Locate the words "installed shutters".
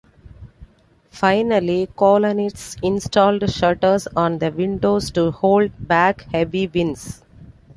2.81-4.07